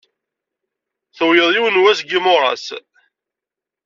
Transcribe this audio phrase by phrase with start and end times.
[1.15, 2.65] Tuwyed yiwen wass n yimuras.